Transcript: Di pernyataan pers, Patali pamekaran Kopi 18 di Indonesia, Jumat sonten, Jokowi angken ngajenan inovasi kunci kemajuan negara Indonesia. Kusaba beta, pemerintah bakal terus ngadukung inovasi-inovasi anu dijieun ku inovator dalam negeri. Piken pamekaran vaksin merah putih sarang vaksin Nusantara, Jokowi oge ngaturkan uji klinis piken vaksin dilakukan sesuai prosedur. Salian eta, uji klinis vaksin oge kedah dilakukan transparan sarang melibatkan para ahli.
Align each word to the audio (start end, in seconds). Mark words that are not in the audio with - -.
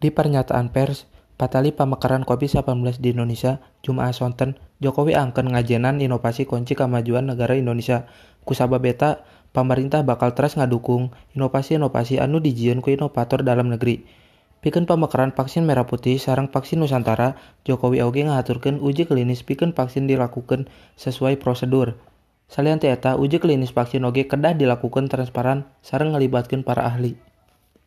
Di 0.00 0.08
pernyataan 0.08 0.72
pers, 0.72 1.04
Patali 1.40 1.72
pamekaran 1.72 2.28
Kopi 2.28 2.52
18 2.52 3.00
di 3.00 3.16
Indonesia, 3.16 3.64
Jumat 3.80 4.12
sonten, 4.12 4.60
Jokowi 4.76 5.16
angken 5.16 5.56
ngajenan 5.56 5.96
inovasi 6.04 6.44
kunci 6.44 6.76
kemajuan 6.76 7.32
negara 7.32 7.56
Indonesia. 7.56 8.04
Kusaba 8.44 8.76
beta, 8.76 9.24
pemerintah 9.56 10.04
bakal 10.04 10.36
terus 10.36 10.60
ngadukung 10.60 11.16
inovasi-inovasi 11.32 12.20
anu 12.20 12.44
dijieun 12.44 12.84
ku 12.84 12.92
inovator 12.92 13.40
dalam 13.40 13.72
negeri. 13.72 14.04
Piken 14.60 14.84
pamekaran 14.84 15.32
vaksin 15.32 15.64
merah 15.64 15.88
putih 15.88 16.20
sarang 16.20 16.52
vaksin 16.52 16.84
Nusantara, 16.84 17.40
Jokowi 17.64 18.04
oge 18.04 18.28
ngaturkan 18.28 18.76
uji 18.76 19.08
klinis 19.08 19.40
piken 19.40 19.72
vaksin 19.72 20.04
dilakukan 20.04 20.68
sesuai 21.00 21.40
prosedur. 21.40 21.96
Salian 22.52 22.84
eta, 22.84 23.16
uji 23.16 23.40
klinis 23.40 23.72
vaksin 23.72 24.04
oge 24.04 24.28
kedah 24.28 24.52
dilakukan 24.52 25.08
transparan 25.08 25.64
sarang 25.80 26.12
melibatkan 26.12 26.60
para 26.68 26.84
ahli. 26.84 27.16